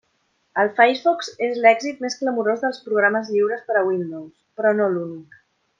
El 0.61 0.69
Firefox 0.77 1.29
és 1.49 1.59
l'èxit 1.65 2.01
més 2.07 2.17
clamorós 2.23 2.65
dels 2.65 2.81
programes 2.89 3.31
lliures 3.35 3.65
per 3.69 3.79
a 3.79 3.85
Windows, 3.93 4.37
però 4.61 4.77
no 4.81 4.93
l'únic. 4.97 5.43